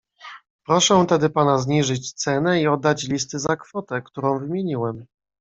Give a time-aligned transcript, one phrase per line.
[0.65, 5.05] "Proszę tedy pana zniżyć cenę i oddać listy za kwotę, którą wymieniłem."